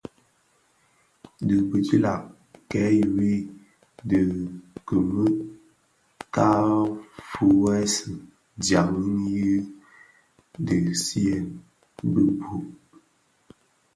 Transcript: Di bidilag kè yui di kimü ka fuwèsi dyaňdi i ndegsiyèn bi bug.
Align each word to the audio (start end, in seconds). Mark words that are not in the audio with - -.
Di 1.47 1.55
bidilag 1.69 2.23
kè 2.71 2.83
yui 3.01 3.35
di 4.09 4.21
kimü 4.87 5.25
ka 6.35 6.49
fuwèsi 7.29 8.11
dyaňdi 8.63 9.13
i 9.51 9.53
ndegsiyèn 10.61 11.45
bi 12.13 12.23
bug. 12.39 12.65